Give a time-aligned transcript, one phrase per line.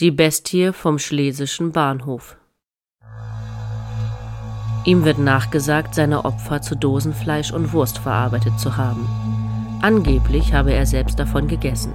[0.00, 2.36] Die Bestie vom Schlesischen Bahnhof.
[4.84, 9.08] Ihm wird nachgesagt, seine Opfer zu Dosenfleisch und Wurst verarbeitet zu haben.
[9.82, 11.92] Angeblich habe er selbst davon gegessen.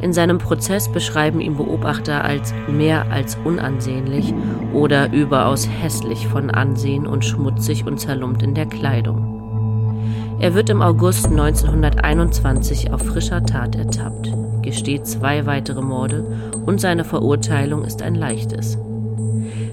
[0.00, 4.32] In seinem Prozess beschreiben ihn Beobachter als mehr als unansehnlich
[4.72, 10.38] oder überaus hässlich von Ansehen und schmutzig und zerlumpt in der Kleidung.
[10.40, 14.32] Er wird im August 1921 auf frischer Tat ertappt
[14.64, 16.24] gesteht zwei weitere Morde
[16.66, 18.78] und seine Verurteilung ist ein leichtes.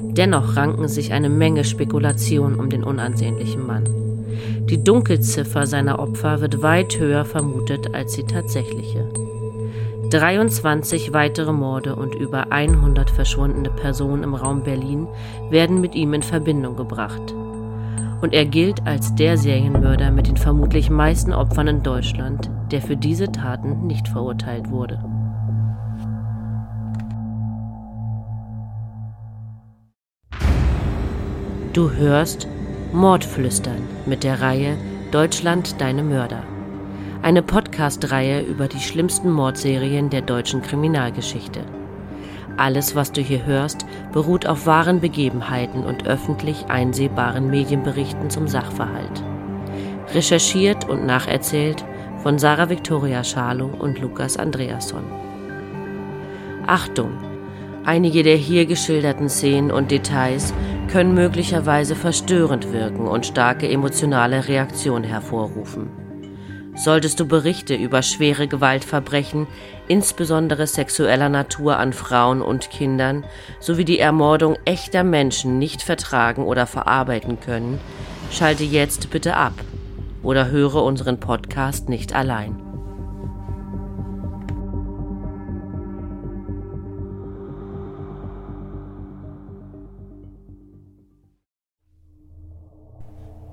[0.01, 3.85] Dennoch ranken sich eine Menge Spekulationen um den unansehnlichen Mann.
[4.69, 9.05] Die Dunkelziffer seiner Opfer wird weit höher vermutet als die tatsächliche.
[10.09, 15.07] 23 weitere Morde und über 100 verschwundene Personen im Raum Berlin
[15.49, 17.33] werden mit ihm in Verbindung gebracht
[18.21, 22.95] und er gilt als der Serienmörder mit den vermutlich meisten Opfern in Deutschland, der für
[22.95, 25.03] diese Taten nicht verurteilt wurde.
[31.73, 32.47] Du hörst
[32.91, 34.75] Mordflüstern mit der Reihe
[35.11, 36.43] Deutschland deine Mörder.
[37.21, 41.61] Eine Podcast-Reihe über die schlimmsten Mordserien der deutschen Kriminalgeschichte.
[42.57, 49.23] Alles, was du hier hörst, beruht auf wahren Begebenheiten und öffentlich einsehbaren Medienberichten zum Sachverhalt.
[50.13, 51.85] Recherchiert und nacherzählt
[52.21, 55.03] von Sarah Victoria Schalow und Lukas Andreasson.
[56.67, 57.17] Achtung!
[57.83, 60.53] Einige der hier geschilderten Szenen und Details
[60.91, 65.89] können möglicherweise verstörend wirken und starke emotionale Reaktionen hervorrufen.
[66.75, 69.47] Solltest du Berichte über schwere Gewaltverbrechen,
[69.87, 73.25] insbesondere sexueller Natur an Frauen und Kindern,
[73.59, 77.79] sowie die Ermordung echter Menschen nicht vertragen oder verarbeiten können,
[78.31, 79.53] schalte jetzt bitte ab
[80.23, 82.61] oder höre unseren Podcast nicht allein.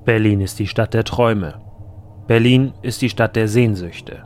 [0.05, 1.61] Berlin ist die Stadt der Träume.
[2.27, 4.25] Berlin ist die Stadt der Sehnsüchte.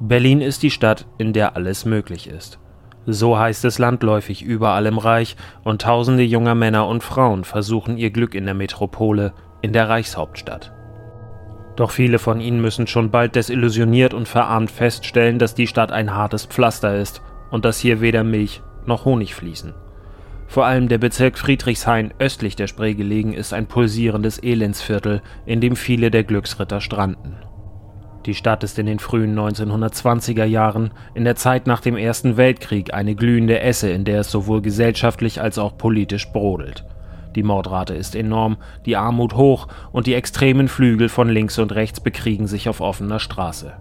[0.00, 2.58] Berlin ist die Stadt, in der alles möglich ist.
[3.06, 8.10] So heißt es landläufig überall im Reich, und tausende junger Männer und Frauen versuchen ihr
[8.10, 9.32] Glück in der Metropole,
[9.62, 10.72] in der Reichshauptstadt.
[11.76, 16.14] Doch viele von ihnen müssen schon bald desillusioniert und verarmt feststellen, dass die Stadt ein
[16.14, 19.74] hartes Pflaster ist und dass hier weder Milch noch Honig fließen.
[20.46, 25.74] Vor allem der Bezirk Friedrichshain östlich der Spree gelegen ist ein pulsierendes Elendsviertel, in dem
[25.74, 27.36] viele der Glücksritter stranden.
[28.26, 32.94] Die Stadt ist in den frühen 1920er Jahren, in der Zeit nach dem Ersten Weltkrieg,
[32.94, 36.84] eine glühende Esse, in der es sowohl gesellschaftlich als auch politisch brodelt.
[37.34, 38.56] Die Mordrate ist enorm,
[38.86, 43.18] die Armut hoch und die extremen Flügel von links und rechts bekriegen sich auf offener
[43.18, 43.72] Straße.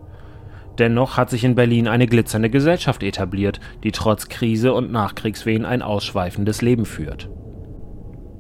[0.80, 5.84] Dennoch hat sich in Berlin eine glitzernde Gesellschaft etabliert, die trotz Krise und Nachkriegswehen ein
[5.84, 7.30] ausschweifendes Leben führt.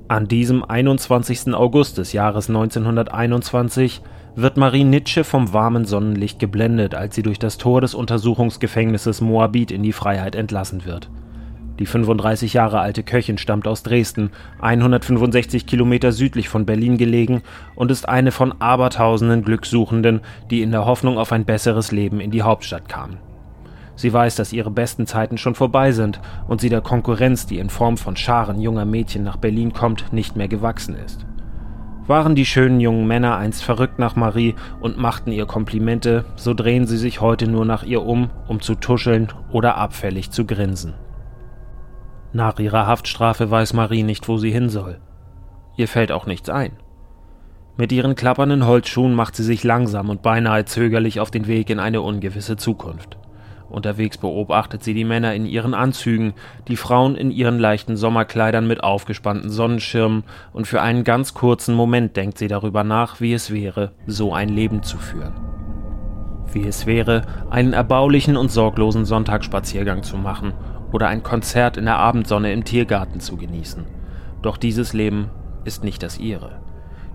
[0.07, 1.53] An diesem 21.
[1.53, 4.01] August des Jahres 1921
[4.35, 9.72] wird Marie Nitsche vom warmen Sonnenlicht geblendet, als sie durch das Tor des Untersuchungsgefängnisses Moabit
[9.72, 11.09] in die Freiheit entlassen wird.
[11.79, 14.29] Die 35 Jahre alte Köchin stammt aus Dresden,
[14.61, 17.41] 165 Kilometer südlich von Berlin gelegen
[17.75, 22.29] und ist eine von abertausenden Glückssuchenden, die in der Hoffnung auf ein besseres Leben in
[22.29, 23.17] die Hauptstadt kamen.
[23.95, 27.69] Sie weiß, dass ihre besten Zeiten schon vorbei sind und sie der Konkurrenz, die in
[27.69, 31.25] Form von Scharen junger Mädchen nach Berlin kommt, nicht mehr gewachsen ist.
[32.06, 36.85] Waren die schönen jungen Männer einst verrückt nach Marie und machten ihr Komplimente, so drehen
[36.85, 40.95] sie sich heute nur nach ihr um, um zu tuscheln oder abfällig zu grinsen.
[42.35, 44.99] Nach ihrer Haftstrafe weiß Marie nicht, wo sie hin soll.
[45.77, 46.71] Ihr fällt auch nichts ein.
[47.77, 51.79] Mit ihren klappernden Holzschuhen macht sie sich langsam und beinahe zögerlich auf den Weg in
[51.79, 53.17] eine ungewisse Zukunft.
[53.69, 56.33] Unterwegs beobachtet sie die Männer in ihren Anzügen,
[56.67, 60.23] die Frauen in ihren leichten Sommerkleidern mit aufgespannten Sonnenschirmen,
[60.53, 64.50] und für einen ganz kurzen Moment denkt sie darüber nach, wie es wäre, so ein
[64.50, 65.33] Leben zu führen.
[66.51, 70.53] Wie es wäre, einen erbaulichen und sorglosen Sonntagsspaziergang zu machen
[70.93, 73.85] oder ein Konzert in der Abendsonne im Tiergarten zu genießen.
[74.41, 75.29] Doch dieses Leben
[75.65, 76.62] ist nicht das ihre.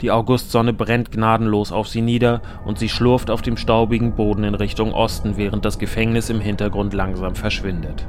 [0.01, 4.55] Die Augustsonne brennt gnadenlos auf sie nieder und sie schlurft auf dem staubigen Boden in
[4.55, 8.07] Richtung Osten, während das Gefängnis im Hintergrund langsam verschwindet.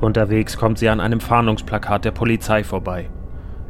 [0.00, 3.08] Unterwegs kommt sie an einem Fahndungsplakat der Polizei vorbei.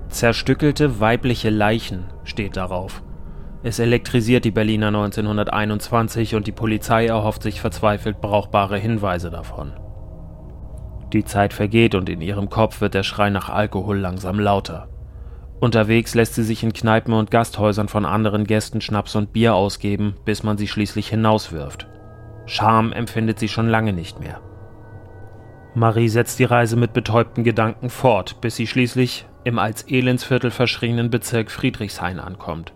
[0.09, 3.03] Zerstückelte weibliche Leichen steht darauf.
[3.63, 9.73] Es elektrisiert die Berliner 1921 und die Polizei erhofft sich verzweifelt brauchbare Hinweise davon.
[11.13, 14.89] Die Zeit vergeht und in ihrem Kopf wird der Schrei nach Alkohol langsam lauter.
[15.61, 20.17] Unterwegs lässt sie sich in Kneipen und Gasthäusern von anderen Gästen Schnaps und Bier ausgeben,
[20.25, 21.87] bis man sie schließlich hinauswirft.
[22.47, 24.41] Scham empfindet sie schon lange nicht mehr.
[25.75, 31.11] Marie setzt die Reise mit betäubten Gedanken fort, bis sie schließlich im als Elendsviertel verschrienen
[31.11, 32.73] Bezirk Friedrichshain ankommt.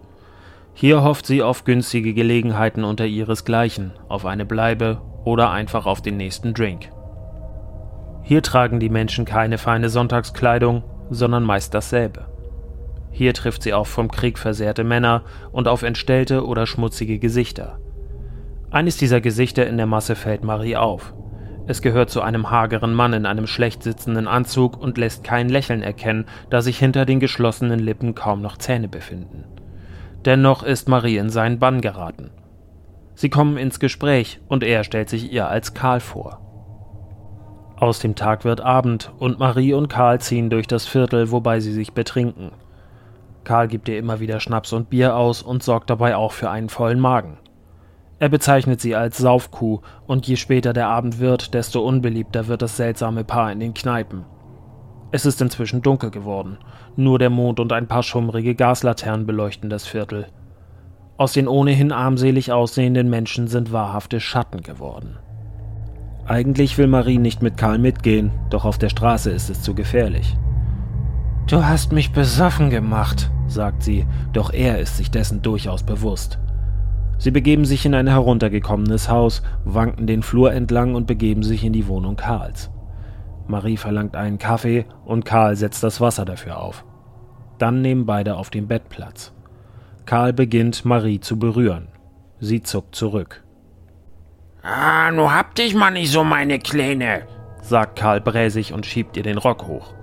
[0.75, 6.17] Hier hofft sie auf günstige Gelegenheiten unter ihresgleichen, auf eine Bleibe oder einfach auf den
[6.17, 6.91] nächsten Drink.
[8.29, 12.27] Hier tragen die Menschen keine feine Sonntagskleidung, sondern meist dasselbe.
[13.11, 17.79] Hier trifft sie auf vom Krieg versehrte Männer und auf entstellte oder schmutzige Gesichter.
[18.71, 21.15] Eines dieser Gesichter in der Masse fällt Marie auf.
[21.69, 25.81] Es gehört zu einem hageren Mann in einem schlecht sitzenden Anzug und lässt kein Lächeln
[25.81, 29.45] erkennen, da sich hinter den geschlossenen Lippen kaum noch Zähne befinden.
[30.27, 32.29] Dennoch ist Marie in seinen Bann geraten.
[33.15, 36.43] Sie kommen ins Gespräch und er stellt sich ihr als Karl vor.
[37.81, 41.73] Aus dem Tag wird Abend und Marie und Karl ziehen durch das Viertel, wobei sie
[41.73, 42.51] sich betrinken.
[43.45, 46.71] Karl gibt ihr immer wieder Schnaps und Bier aus und sorgt dabei auch für einen
[46.71, 47.39] vollen Magen.
[48.19, 52.77] Er bezeichnet sie als Saufkuh und je später der Abend wird, desto unbeliebter wird das
[52.77, 54.25] seltsame Paar in den Kneipen.
[55.13, 56.59] Es ist inzwischen dunkel geworden.
[56.97, 60.27] Nur der Mond und ein paar schummrige Gaslaternen beleuchten das Viertel.
[61.17, 65.17] Aus den ohnehin armselig aussehenden Menschen sind wahrhafte Schatten geworden.
[66.29, 70.37] Eigentlich will Marie nicht mit Karl mitgehen, doch auf der Straße ist es zu gefährlich.
[71.47, 76.39] Du hast mich besoffen gemacht, sagt sie, doch er ist sich dessen durchaus bewusst.
[77.17, 81.73] Sie begeben sich in ein heruntergekommenes Haus, wanken den Flur entlang und begeben sich in
[81.73, 82.71] die Wohnung Karls.
[83.47, 86.85] Marie verlangt einen Kaffee und Karl setzt das Wasser dafür auf.
[87.57, 89.33] Dann nehmen beide auf dem Bett Platz.
[90.05, 91.89] Karl beginnt, Marie zu berühren.
[92.39, 93.45] Sie zuckt zurück.
[94.63, 97.27] Ah, nu hab dich mal nicht so, meine Kleine,
[97.63, 99.95] sagt Karl bräsig und schiebt ihr den Rock hoch.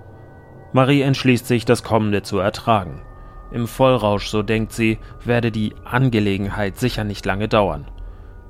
[0.72, 3.02] Marie entschließt sich, das Kommende zu ertragen.
[3.52, 7.90] Im Vollrausch, so denkt sie, werde die Angelegenheit sicher nicht lange dauern.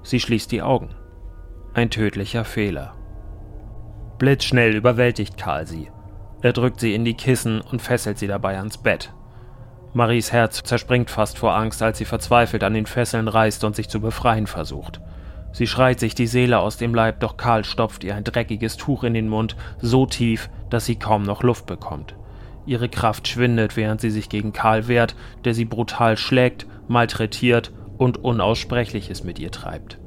[0.03, 0.95] Sie schließt die Augen.
[1.75, 2.95] Ein tödlicher Fehler.
[4.19, 5.91] Blitzschnell überwältigt Karl sie.
[6.41, 9.13] Er drückt sie in die Kissen und fesselt sie dabei ans Bett.
[9.93, 13.89] Maries Herz zerspringt fast vor Angst, als sie verzweifelt an den Fesseln reißt und sich
[13.89, 15.01] zu befreien versucht.
[15.57, 19.05] Sie schreit sich die Seele aus dem Leib, doch Karl stopft ihr ein dreckiges Tuch
[19.05, 22.15] in den Mund, so tief, dass sie kaum noch Luft bekommt.
[22.67, 25.17] Ihre Kraft schwindet, während sie sich gegen Karl wehrt,
[25.47, 29.99] der sie brutal schlägt, malträtiert und Unaussprechliches mit ihr treibt.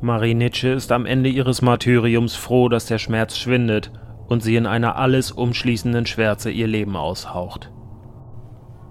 [0.00, 3.92] Marie Nitsche ist am Ende ihres Martyriums froh, dass der Schmerz schwindet
[4.26, 7.70] und sie in einer alles umschließenden Schwärze ihr Leben aushaucht.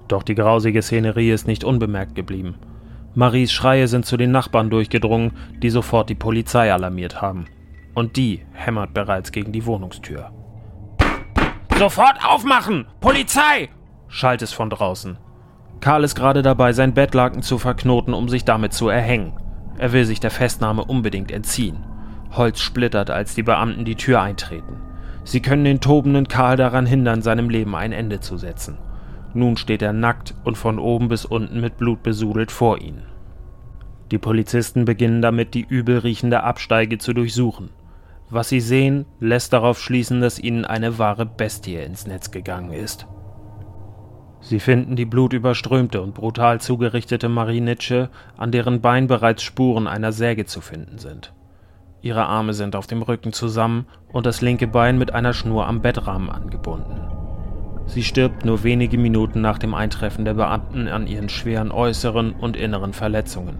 [0.07, 2.57] Doch die grausige Szenerie ist nicht unbemerkt geblieben.
[3.13, 7.45] Maries Schreie sind zu den Nachbarn durchgedrungen, die sofort die Polizei alarmiert haben.
[7.93, 10.31] Und die hämmert bereits gegen die Wohnungstür.
[11.77, 12.85] Sofort aufmachen!
[13.01, 13.69] Polizei!
[14.07, 15.17] schallt es von draußen.
[15.81, 19.33] Karl ist gerade dabei, sein Bettlaken zu verknoten, um sich damit zu erhängen.
[19.77, 21.83] Er will sich der Festnahme unbedingt entziehen.
[22.31, 24.77] Holz splittert, als die Beamten die Tür eintreten.
[25.23, 28.77] Sie können den tobenden Karl daran hindern, seinem Leben ein Ende zu setzen.
[29.33, 33.03] Nun steht er nackt und von oben bis unten mit Blut besudelt vor ihnen.
[34.11, 37.69] Die Polizisten beginnen damit, die übel riechende Absteige zu durchsuchen.
[38.29, 43.07] Was sie sehen, lässt darauf schließen, dass ihnen eine wahre Bestie ins Netz gegangen ist.
[44.41, 50.11] Sie finden die blutüberströmte und brutal zugerichtete Marie Nitsche, an deren Bein bereits Spuren einer
[50.11, 51.33] Säge zu finden sind.
[52.01, 55.81] Ihre Arme sind auf dem Rücken zusammen und das linke Bein mit einer Schnur am
[55.81, 57.20] Bettrahmen angebunden.
[57.91, 62.55] Sie stirbt nur wenige Minuten nach dem Eintreffen der Beamten an ihren schweren äußeren und
[62.55, 63.57] inneren Verletzungen.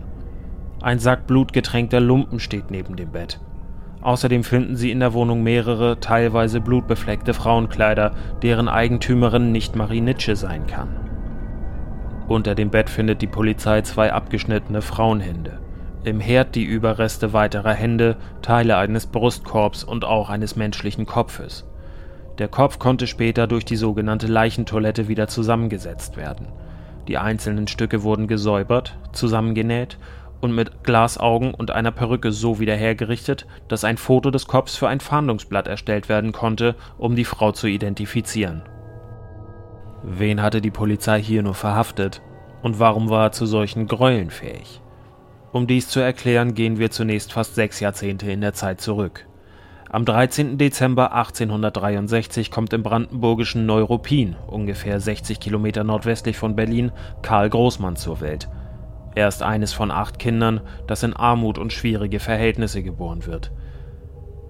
[0.81, 3.41] Ein Sack blutgetränkter Lumpen steht neben dem Bett.
[3.99, 10.37] Außerdem finden sie in der Wohnung mehrere, teilweise blutbefleckte Frauenkleider, deren Eigentümerin nicht Marie Nitsche
[10.37, 10.95] sein kann.
[12.29, 15.59] Unter dem Bett findet die Polizei zwei abgeschnittene Frauenhände.
[16.05, 21.65] Im Herd die Überreste weiterer Hände, Teile eines Brustkorbs und auch eines menschlichen Kopfes.
[22.41, 26.47] Der Kopf konnte später durch die sogenannte Leichentoilette wieder zusammengesetzt werden.
[27.07, 29.99] Die einzelnen Stücke wurden gesäubert, zusammengenäht
[30.41, 34.87] und mit Glasaugen und einer Perücke so wieder hergerichtet, dass ein Foto des Kopfs für
[34.87, 38.63] ein Fahndungsblatt erstellt werden konnte, um die Frau zu identifizieren.
[40.01, 42.23] Wen hatte die Polizei hier nur verhaftet
[42.63, 44.81] und warum war er zu solchen Gräueln fähig?
[45.51, 49.27] Um dies zu erklären, gehen wir zunächst fast sechs Jahrzehnte in der Zeit zurück.
[49.91, 50.57] Am 13.
[50.57, 58.21] Dezember 1863 kommt im brandenburgischen Neuruppin, ungefähr 60 Kilometer nordwestlich von Berlin, Karl Großmann zur
[58.21, 58.49] Welt–
[59.13, 63.51] er ist eines von acht Kindern, das in Armut und schwierige Verhältnisse geboren wird.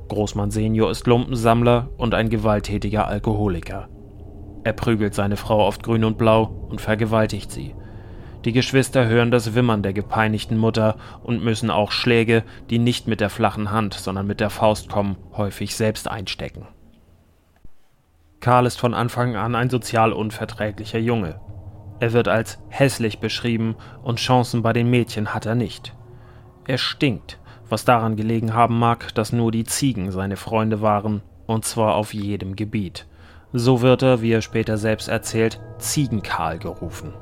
[0.07, 3.87] Großmann Senior ist Lumpensammler und ein gewalttätiger Alkoholiker.
[4.63, 7.73] Er prügelt seine Frau oft grün und blau und vergewaltigt sie.
[8.45, 13.21] Die Geschwister hören das Wimmern der gepeinigten Mutter und müssen auch Schläge, die nicht mit
[13.21, 16.67] der flachen Hand, sondern mit der Faust kommen, häufig selbst einstecken.
[18.39, 21.39] Karl ist von Anfang an ein sozial unverträglicher Junge.
[21.99, 25.95] Er wird als hässlich beschrieben und Chancen bei den Mädchen hat er nicht.
[26.65, 27.37] Er stinkt,
[27.69, 32.15] was daran gelegen haben mag, dass nur die Ziegen seine Freunde waren, und zwar auf
[32.15, 33.05] jedem Gebiet.
[33.53, 37.13] So wird er, wie er später selbst erzählt, Ziegenkarl gerufen.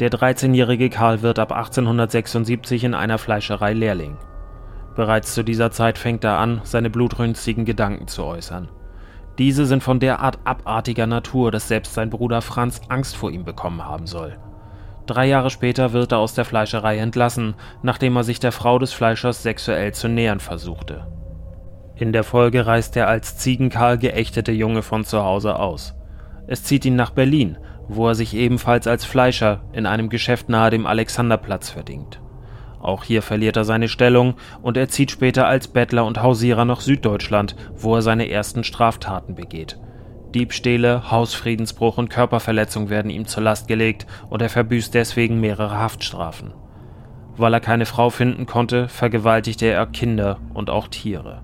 [0.00, 4.16] Der 13-jährige Karl wird ab 1876 in einer Fleischerei Lehrling.
[4.96, 8.70] Bereits zu dieser Zeit fängt er an, seine blutrünstigen Gedanken zu äußern.
[9.36, 13.84] Diese sind von derart abartiger Natur, dass selbst sein Bruder Franz Angst vor ihm bekommen
[13.84, 14.38] haben soll.
[15.04, 18.94] Drei Jahre später wird er aus der Fleischerei entlassen, nachdem er sich der Frau des
[18.94, 21.06] Fleischers sexuell zu nähern versuchte.
[21.94, 25.94] In der Folge reist er als Ziegenkarl geächtete Junge von zu Hause aus.
[26.46, 27.58] Es zieht ihn nach Berlin,
[27.94, 32.20] wo er sich ebenfalls als Fleischer in einem Geschäft nahe dem Alexanderplatz verdingt.
[32.80, 36.80] Auch hier verliert er seine Stellung und er zieht später als Bettler und Hausierer nach
[36.80, 39.78] Süddeutschland, wo er seine ersten Straftaten begeht.
[40.34, 46.52] Diebstähle, Hausfriedensbruch und Körperverletzung werden ihm zur Last gelegt und er verbüßt deswegen mehrere Haftstrafen.
[47.36, 51.42] Weil er keine Frau finden konnte, vergewaltigte er Kinder und auch Tiere.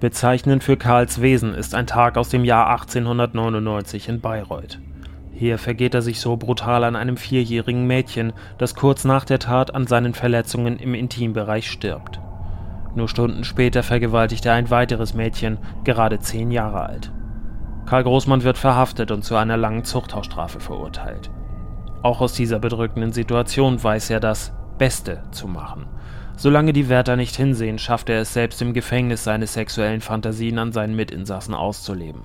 [0.00, 4.78] Bezeichnend für Karls Wesen ist ein Tag aus dem Jahr 1899 in Bayreuth.
[5.36, 9.74] Hier vergeht er sich so brutal an einem vierjährigen Mädchen, das kurz nach der Tat
[9.74, 12.20] an seinen Verletzungen im Intimbereich stirbt.
[12.94, 17.10] Nur Stunden später vergewaltigt er ein weiteres Mädchen, gerade zehn Jahre alt.
[17.84, 21.30] Karl Großmann wird verhaftet und zu einer langen Zuchthausstrafe verurteilt.
[22.02, 25.86] Auch aus dieser bedrückenden Situation weiß er das Beste zu machen.
[26.36, 30.72] Solange die Wärter nicht hinsehen, schafft er es selbst im Gefängnis, seine sexuellen Fantasien an
[30.72, 32.22] seinen Mitinsassen auszuleben.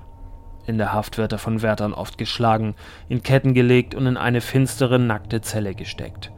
[0.66, 2.74] In der Haft wird er von Wärtern oft geschlagen,
[3.08, 6.30] in Ketten gelegt und in eine finstere, nackte Zelle gesteckt.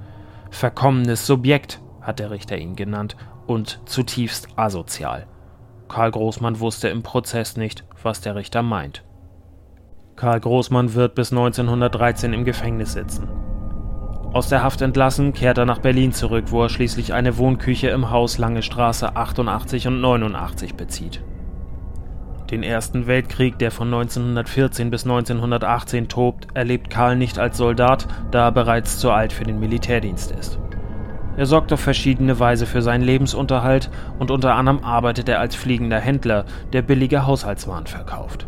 [0.50, 5.26] Verkommenes Subjekt hat der Richter ihn genannt und zutiefst asozial.
[5.88, 9.04] Karl Großmann wusste im Prozess nicht, was der Richter meint.
[10.16, 13.28] Karl Großmann wird bis 1913 im Gefängnis sitzen.
[14.32, 18.10] Aus der Haft entlassen, kehrt er nach Berlin zurück, wo er schließlich eine Wohnküche im
[18.10, 21.22] Haus Lange Straße 88 und 89 bezieht.
[22.52, 28.48] Den Ersten Weltkrieg, der von 1914 bis 1918 tobt, erlebt Karl nicht als Soldat, da
[28.48, 30.58] er bereits zu alt für den Militärdienst ist.
[31.38, 35.98] Er sorgt auf verschiedene Weise für seinen Lebensunterhalt und unter anderem arbeitet er als fliegender
[35.98, 36.44] Händler,
[36.74, 38.46] der billige Haushaltswaren verkauft.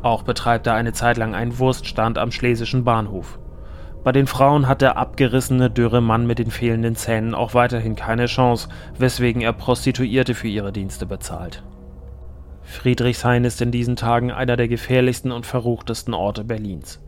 [0.00, 3.38] Auch betreibt er eine Zeit lang einen Wurststand am Schlesischen Bahnhof.
[4.02, 8.24] Bei den Frauen hat der abgerissene, dürre Mann mit den fehlenden Zähnen auch weiterhin keine
[8.24, 11.62] Chance, weswegen er Prostituierte für ihre Dienste bezahlt.
[12.72, 17.00] Friedrichshain ist in diesen Tagen einer der gefährlichsten und verruchtesten Orte Berlins.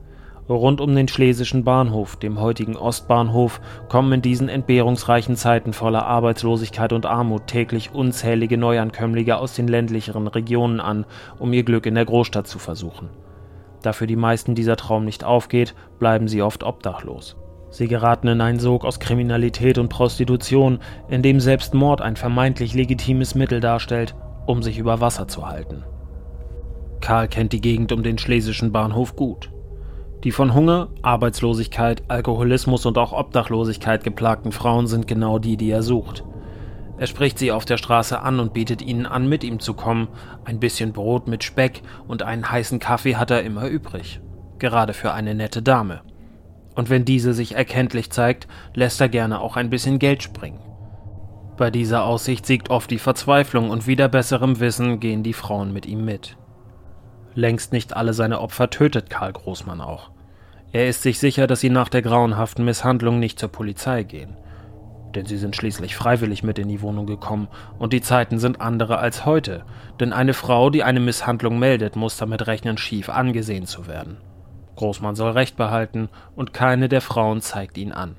[0.47, 6.93] Rund um den Schlesischen Bahnhof, dem heutigen Ostbahnhof, kommen in diesen entbehrungsreichen Zeiten voller Arbeitslosigkeit
[6.93, 11.07] und Armut täglich unzählige Neuankömmlinge aus den ländlicheren Regionen an,
[11.39, 13.09] um ihr Glück in der Großstadt zu versuchen.
[13.81, 17.37] Da für die meisten dieser Traum nicht aufgeht, bleiben sie oft obdachlos.
[17.71, 20.79] Sie geraten in einen Sog aus Kriminalität und Prostitution,
[21.09, 24.15] in dem selbst Mord ein vermeintlich legitimes Mittel darstellt,
[24.47, 25.85] um sich über Wasser zu halten.
[27.01, 29.51] Karl kennt die Gegend um den schlesischen Bahnhof gut.
[30.25, 35.83] Die von Hunger, Arbeitslosigkeit, Alkoholismus und auch Obdachlosigkeit geplagten Frauen sind genau die, die er
[35.83, 36.25] sucht.
[36.97, 40.09] Er spricht sie auf der Straße an und bietet ihnen an, mit ihm zu kommen.
[40.45, 44.21] Ein bisschen Brot mit Speck und einen heißen Kaffee hat er immer übrig.
[44.59, 46.01] Gerade für eine nette Dame.
[46.75, 50.61] Und wenn diese sich erkenntlich zeigt, lässt er gerne auch ein bisschen Geld springen.
[51.57, 55.87] Bei dieser Aussicht siegt oft die Verzweiflung und wieder besserem Wissen gehen die Frauen mit
[55.87, 56.37] ihm mit.
[57.35, 60.11] Längst nicht alle seine Opfer tötet Karl Großmann auch.
[60.73, 64.37] Er ist sich sicher, dass sie nach der grauenhaften Misshandlung nicht zur Polizei gehen.
[65.15, 67.47] Denn sie sind schließlich freiwillig mit in die Wohnung gekommen
[67.79, 69.65] und die Zeiten sind andere als heute.
[70.01, 74.17] Denn eine Frau, die eine Misshandlung meldet, muss damit rechnen, schief angesehen zu werden.
[74.75, 78.17] Großmann soll Recht behalten und keine der Frauen zeigt ihn an.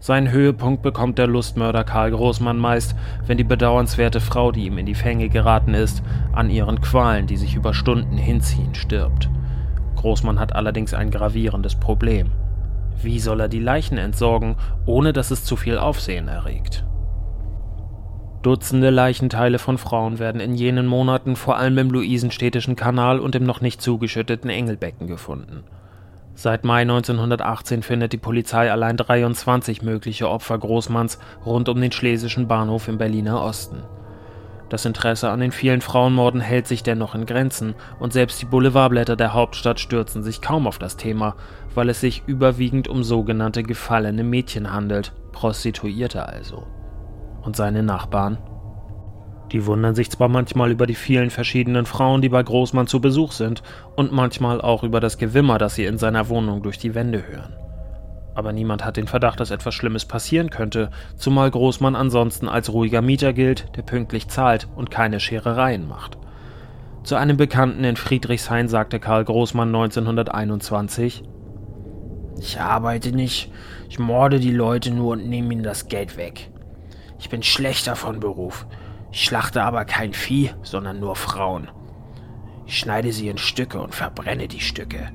[0.00, 2.94] Seinen Höhepunkt bekommt der Lustmörder Karl Großmann meist,
[3.26, 6.02] wenn die bedauernswerte Frau, die ihm in die Fänge geraten ist,
[6.32, 9.28] an ihren Qualen, die sich über Stunden hinziehen, stirbt.
[9.96, 12.30] Großmann hat allerdings ein gravierendes Problem.
[13.02, 16.84] Wie soll er die Leichen entsorgen, ohne dass es zu viel Aufsehen erregt?
[18.42, 23.42] Dutzende Leichenteile von Frauen werden in jenen Monaten vor allem im Luisenstädtischen Kanal und im
[23.42, 25.64] noch nicht zugeschütteten Engelbecken gefunden.
[26.40, 32.46] Seit Mai 1918 findet die Polizei allein 23 mögliche Opfer Großmanns rund um den Schlesischen
[32.46, 33.82] Bahnhof im Berliner Osten.
[34.68, 39.16] Das Interesse an den vielen Frauenmorden hält sich dennoch in Grenzen, und selbst die Boulevardblätter
[39.16, 41.34] der Hauptstadt stürzen sich kaum auf das Thema,
[41.74, 46.68] weil es sich überwiegend um sogenannte gefallene Mädchen handelt, Prostituierte also.
[47.42, 48.38] Und seine Nachbarn?
[49.52, 53.32] Die wundern sich zwar manchmal über die vielen verschiedenen Frauen, die bei Großmann zu Besuch
[53.32, 53.62] sind,
[53.96, 57.54] und manchmal auch über das Gewimmer, das sie in seiner Wohnung durch die Wände hören
[58.38, 63.02] aber niemand hat den Verdacht, dass etwas Schlimmes passieren könnte, zumal Großmann ansonsten als ruhiger
[63.02, 66.18] Mieter gilt, der pünktlich zahlt und keine Scherereien macht.
[67.02, 71.24] Zu einem Bekannten in Friedrichshain sagte Karl Großmann 1921
[72.38, 73.50] Ich arbeite nicht,
[73.88, 76.48] ich morde die Leute nur und nehme ihnen das Geld weg.
[77.18, 78.66] Ich bin schlechter von Beruf.
[79.10, 81.70] Ich schlachte aber kein Vieh, sondern nur Frauen.
[82.66, 85.10] Ich schneide sie in Stücke und verbrenne die Stücke.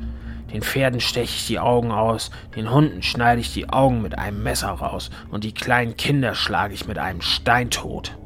[0.51, 4.41] Den Pferden steche ich die Augen aus, den Hunden schneide ich die Augen mit einem
[4.43, 8.17] Messer raus und die kleinen Kinder schlage ich mit einem Stein tot.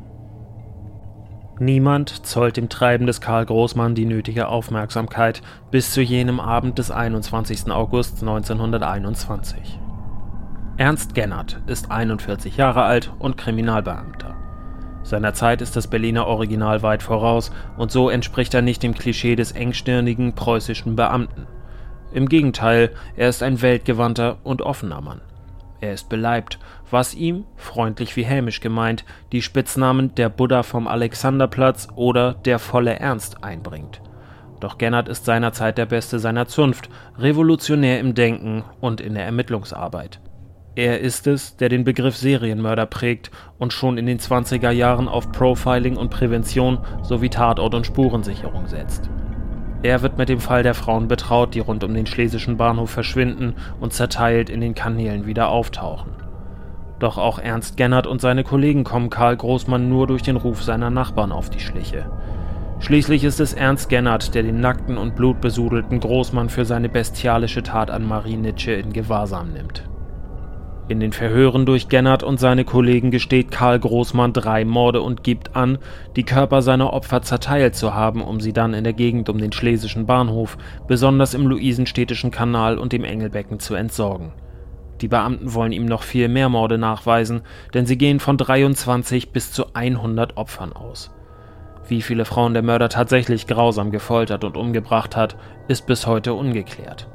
[1.60, 6.92] Niemand zollt dem Treiben des Karl Großmann die nötige Aufmerksamkeit bis zu jenem Abend des
[6.92, 7.72] 21.
[7.72, 9.80] August 1921.
[10.78, 14.37] Ernst Gennert ist 41 Jahre alt und Kriminalbeamter.
[15.08, 19.38] Seiner Zeit ist das Berliner Original weit voraus und so entspricht er nicht dem Klischee
[19.38, 21.48] des engstirnigen preußischen Beamten.
[22.12, 25.22] Im Gegenteil, er ist ein weltgewandter und offener Mann.
[25.80, 26.60] Er ist beleibt,
[26.92, 33.00] was ihm, freundlich wie hämisch gemeint, die Spitznamen der Buddha vom Alexanderplatz oder der volle
[33.00, 34.02] Ernst einbringt.
[34.60, 40.20] Doch Gennert ist seinerzeit der Beste seiner Zunft, revolutionär im Denken und in der Ermittlungsarbeit.
[40.78, 45.32] Er ist es, der den Begriff Serienmörder prägt und schon in den 20er Jahren auf
[45.32, 49.10] Profiling und Prävention sowie Tatort- und Spurensicherung setzt.
[49.82, 53.56] Er wird mit dem Fall der Frauen betraut, die rund um den schlesischen Bahnhof verschwinden
[53.80, 56.12] und zerteilt in den Kanälen wieder auftauchen.
[57.00, 60.92] Doch auch Ernst Gennert und seine Kollegen kommen Karl Großmann nur durch den Ruf seiner
[60.92, 62.06] Nachbarn auf die Schliche.
[62.78, 67.90] Schließlich ist es Ernst Gennert, der den nackten und blutbesudelten Großmann für seine bestialische Tat
[67.90, 69.90] an Marie Nitsche in Gewahrsam nimmt.
[70.90, 75.54] In den Verhören durch Gennert und seine Kollegen gesteht Karl Großmann drei Morde und gibt
[75.54, 75.80] an,
[76.16, 79.52] die Körper seiner Opfer zerteilt zu haben, um sie dann in der Gegend um den
[79.52, 84.32] Schlesischen Bahnhof, besonders im Luisenstädtischen Kanal und dem Engelbecken zu entsorgen.
[85.02, 87.42] Die Beamten wollen ihm noch viel mehr Morde nachweisen,
[87.74, 91.12] denn sie gehen von 23 bis zu 100 Opfern aus.
[91.90, 95.36] Wie viele Frauen der Mörder tatsächlich grausam gefoltert und umgebracht hat,
[95.68, 97.08] ist bis heute ungeklärt.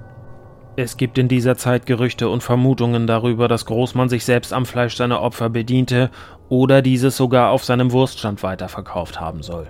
[0.75, 4.97] Es gibt in dieser Zeit Gerüchte und Vermutungen darüber, dass Großmann sich selbst am Fleisch
[4.97, 6.11] seiner Opfer bediente
[6.49, 9.69] oder dieses sogar auf seinem Wurststand weiterverkauft haben soll.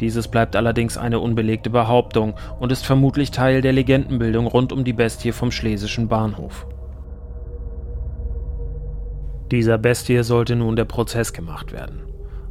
[0.00, 4.92] Dieses bleibt allerdings eine unbelegte Behauptung und ist vermutlich Teil der Legendenbildung rund um die
[4.94, 6.66] Bestie vom Schlesischen Bahnhof.
[9.50, 12.04] Dieser Bestie sollte nun der Prozess gemacht werden.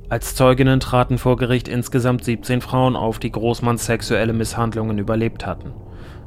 [0.10, 5.74] Als Zeuginnen traten vor Gericht insgesamt 17 Frauen auf, die Großmanns sexuelle Misshandlungen überlebt hatten.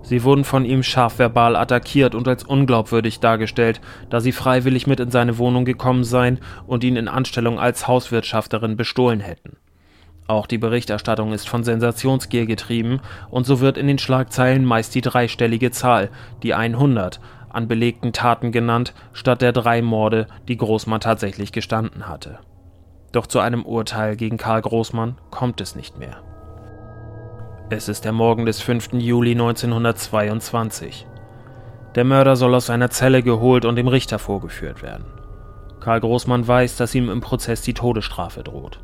[0.03, 5.01] Sie wurden von ihm scharf verbal attackiert und als unglaubwürdig dargestellt, da sie freiwillig mit
[5.01, 9.57] in seine Wohnung gekommen seien und ihn in Anstellung als Hauswirtschafterin bestohlen hätten.
[10.27, 15.01] Auch die Berichterstattung ist von Sensationsgier getrieben und so wird in den Schlagzeilen meist die
[15.01, 16.09] dreistellige Zahl,
[16.43, 22.39] die 100, an belegten Taten genannt, statt der drei Morde, die Großmann tatsächlich gestanden hatte.
[23.13, 26.23] Doch zu einem Urteil gegen Karl Großmann kommt es nicht mehr.
[27.73, 28.95] Es ist der Morgen des 5.
[28.95, 31.07] Juli 1922.
[31.95, 35.05] Der Mörder soll aus seiner Zelle geholt und dem Richter vorgeführt werden.
[35.79, 38.81] Karl Großmann weiß, dass ihm im Prozess die Todesstrafe droht.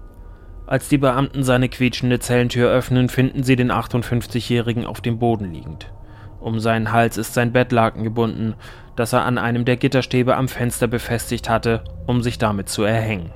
[0.69, 5.93] Als die Beamten seine quietschende Zellentür öffnen, finden sie den 58-Jährigen auf dem Boden liegend.
[6.39, 8.55] Um seinen Hals ist sein Bettlaken gebunden,
[8.95, 13.33] das er an einem der Gitterstäbe am Fenster befestigt hatte, um sich damit zu erhängen.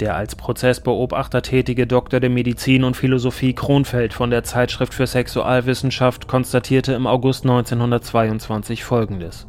[0.00, 6.26] Der als Prozessbeobachter tätige Doktor der Medizin und Philosophie Kronfeld von der Zeitschrift für Sexualwissenschaft
[6.26, 9.46] konstatierte im August 1922 folgendes.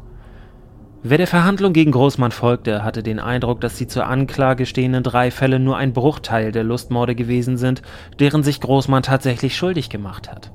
[1.02, 5.32] Wer der Verhandlung gegen Großmann folgte, hatte den Eindruck, dass die zur Anklage stehenden drei
[5.32, 7.82] Fälle nur ein Bruchteil der Lustmorde gewesen sind,
[8.20, 10.52] deren sich Großmann tatsächlich schuldig gemacht hat.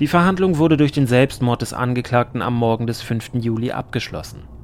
[0.00, 3.30] Die Verhandlung wurde durch den Selbstmord des Angeklagten am Morgen des 5.
[3.34, 4.57] Juli abgeschlossen.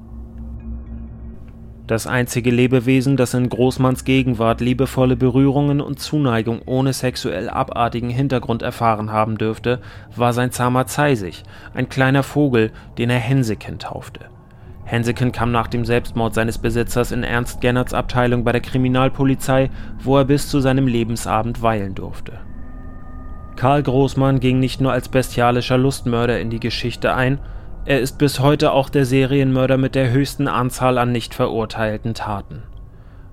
[1.87, 8.62] Das einzige Lebewesen, das in Großmanns Gegenwart liebevolle Berührungen und Zuneigung ohne sexuell abartigen Hintergrund
[8.62, 9.81] erfahren haben dürfte,
[10.16, 11.42] war sein zahmer Zeisig,
[11.75, 14.20] ein kleiner Vogel, den er Henseken taufte.
[14.85, 19.70] Henseken kam nach dem Selbstmord seines Besitzers in Ernst Gennerts Abteilung bei der Kriminalpolizei,
[20.03, 22.33] wo er bis zu seinem Lebensabend weilen durfte.
[23.57, 27.40] Karl Großmann ging nicht nur als bestialischer Lustmörder in die Geschichte ein,
[27.87, 32.62] er ist bis heute auch der Serienmörder mit der höchsten Anzahl an nicht verurteilten Taten.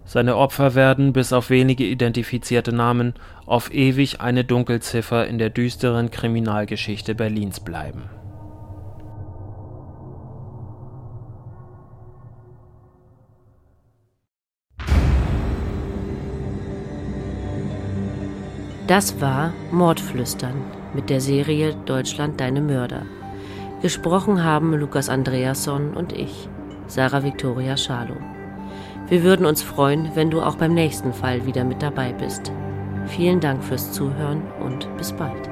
[0.04, 3.14] Seine Opfer werden, bis auf wenige identifizierte Namen,
[3.46, 8.10] auf ewig eine Dunkelziffer in der düsteren Kriminalgeschichte Berlins bleiben.
[18.88, 20.56] Das war Mordflüstern
[20.94, 23.06] mit der Serie Deutschland deine Mörder.
[23.82, 26.48] Gesprochen haben Lukas Andreasson und ich,
[26.86, 28.18] Sarah Victoria Schalow.
[29.08, 32.52] Wir würden uns freuen, wenn du auch beim nächsten Fall wieder mit dabei bist.
[33.08, 35.51] Vielen Dank fürs Zuhören und bis bald.